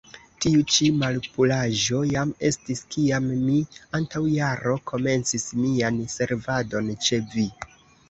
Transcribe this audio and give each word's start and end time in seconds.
Tiu 0.43 0.61
ĉi 0.75 0.87
malpuraĵo 1.01 1.99
jam 2.13 2.31
estis, 2.49 2.81
kiam 2.97 3.29
mi 3.43 3.59
antaŭ 4.01 4.25
jaro 4.41 4.77
komencis 4.95 5.49
mian 5.63 6.05
servadon 6.19 6.95
ĉe 7.07 7.27
vi. 7.39 7.51